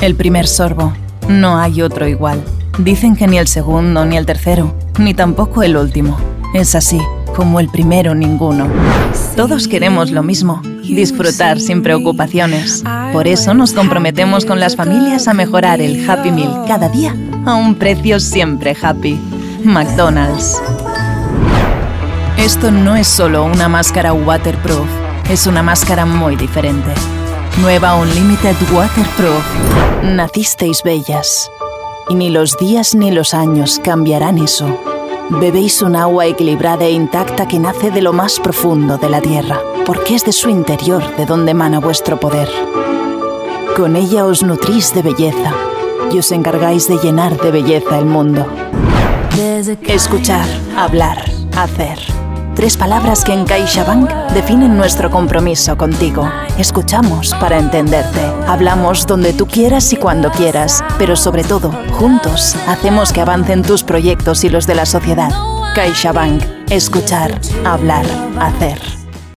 [0.00, 0.92] El primer sorbo.
[1.28, 2.42] No hay otro igual.
[2.78, 6.18] Dicen que ni el segundo, ni el tercero, ni tampoco el último.
[6.52, 7.00] Es así,
[7.36, 8.66] como el primero ninguno.
[9.36, 12.82] Todos queremos lo mismo, disfrutar sin preocupaciones.
[13.12, 17.14] Por eso nos comprometemos con las familias a mejorar el Happy Meal cada día
[17.46, 19.18] a un precio siempre happy.
[19.64, 20.60] McDonald's.
[22.36, 24.88] Esto no es solo una máscara waterproof,
[25.30, 26.90] es una máscara muy diferente.
[27.60, 29.44] Nueva Unlimited Waterproof.
[30.02, 31.50] Nacisteis bellas.
[32.08, 34.76] Y ni los días ni los años cambiarán eso.
[35.30, 39.60] Bebéis un agua equilibrada e intacta que nace de lo más profundo de la tierra,
[39.86, 42.48] porque es de su interior de donde emana vuestro poder.
[43.76, 45.54] Con ella os nutrís de belleza
[46.10, 48.46] y os encargáis de llenar de belleza el mundo.
[49.86, 51.24] Escuchar, hablar,
[51.56, 52.23] hacer.
[52.54, 56.30] Tres palabras que en CaixaBank definen nuestro compromiso contigo.
[56.56, 58.20] Escuchamos para entenderte.
[58.46, 63.82] Hablamos donde tú quieras y cuando quieras, pero sobre todo, juntos, hacemos que avancen tus
[63.82, 65.30] proyectos y los de la sociedad.
[65.74, 66.42] CaixaBank.
[66.70, 68.06] Escuchar, hablar,
[68.40, 69.03] hacer.